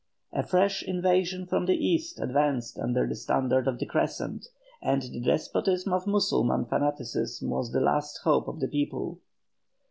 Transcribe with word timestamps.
A 0.33 0.41
fresh 0.41 0.81
invasion 0.81 1.45
from 1.45 1.67
the 1.67 1.75
East 1.77 2.19
advanced 2.19 2.79
under 2.79 3.05
the 3.05 3.13
standard 3.15 3.67
of 3.67 3.77
the 3.77 3.85
Crescent, 3.85 4.47
and 4.81 5.03
the 5.03 5.19
despotism 5.19 5.93
of 5.93 6.07
Mussulman 6.07 6.65
fanaticism 6.65 7.51
was 7.51 7.71
the 7.71 7.81
last 7.81 8.21
hope 8.23 8.47
of 8.47 8.61
the 8.61 8.67
people. 8.67 9.19